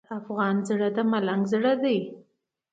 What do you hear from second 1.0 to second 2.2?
ملنګ زړه دی.